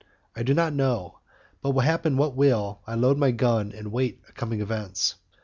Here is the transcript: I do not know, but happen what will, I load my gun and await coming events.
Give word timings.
I 0.35 0.41
do 0.41 0.55
not 0.55 0.73
know, 0.73 1.19
but 1.61 1.73
happen 1.81 2.17
what 2.17 2.35
will, 2.35 2.81
I 2.87 2.95
load 2.95 3.19
my 3.19 3.29
gun 3.29 3.71
and 3.71 3.85
await 3.85 4.33
coming 4.33 4.59
events. 4.59 5.13